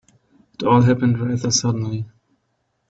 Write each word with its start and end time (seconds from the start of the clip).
It 0.55 0.63
all 0.65 0.81
happened 0.81 1.19
rather 1.19 1.51
suddenly. 1.51 2.07